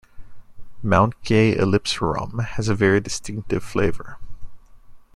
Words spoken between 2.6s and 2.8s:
a